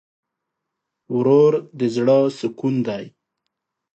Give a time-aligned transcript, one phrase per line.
[1.15, 3.03] ورور د زړه سکون دی.